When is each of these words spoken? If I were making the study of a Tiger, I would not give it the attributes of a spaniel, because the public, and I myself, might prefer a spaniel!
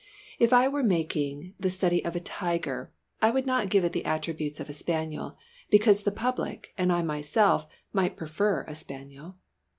If 0.39 0.51
I 0.51 0.67
were 0.67 0.81
making 0.81 1.53
the 1.59 1.69
study 1.69 2.03
of 2.03 2.15
a 2.15 2.19
Tiger, 2.19 2.89
I 3.21 3.29
would 3.29 3.45
not 3.45 3.69
give 3.69 3.85
it 3.85 3.93
the 3.93 4.05
attributes 4.05 4.59
of 4.59 4.67
a 4.67 4.73
spaniel, 4.73 5.37
because 5.69 6.01
the 6.01 6.11
public, 6.11 6.73
and 6.75 6.91
I 6.91 7.03
myself, 7.03 7.67
might 7.93 8.17
prefer 8.17 8.65
a 8.67 8.73
spaniel! 8.73 9.35